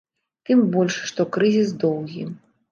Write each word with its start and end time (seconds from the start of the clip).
Тым 0.49 0.63
больш, 0.77 0.97
што 1.11 1.27
крызіс 1.37 1.77
доўгі. 1.87 2.29